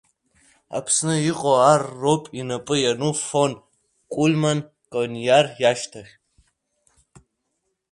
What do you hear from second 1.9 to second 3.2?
роуп инапы иану